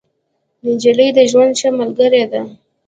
نجلۍ 0.65 1.09
د 1.17 1.19
ژوند 1.31 1.53
ښه 1.59 1.69
ملګرې 1.79 2.23
ده. 2.31 2.41